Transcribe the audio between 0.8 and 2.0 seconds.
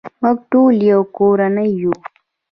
یو کورنۍ یو.